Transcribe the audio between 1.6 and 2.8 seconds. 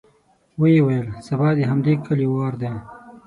همدې کليو وار دی.